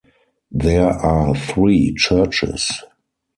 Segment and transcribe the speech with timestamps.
[0.51, 2.71] There are three churches.